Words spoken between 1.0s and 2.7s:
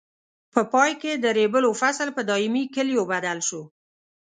کې د ریبلو فصل په دایمي